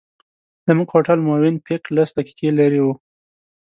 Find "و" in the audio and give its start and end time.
2.85-2.87